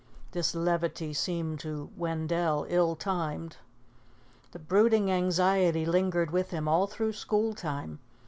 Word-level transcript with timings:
This 0.31 0.55
levity 0.55 1.13
seemed 1.13 1.59
to 1.59 1.91
Wendell 1.95 2.65
ill 2.69 2.95
timed. 2.95 3.57
The 4.51 4.57
brooding 4.57 5.11
anxiety 5.11 5.85
lingered 5.85 6.31
with 6.31 6.49
him 6.49 6.67
all 6.67 6.87
through 6.87 7.13
school 7.13 7.53
time. 7.53 7.99